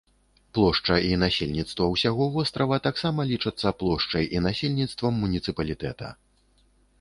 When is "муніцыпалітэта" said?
5.27-6.11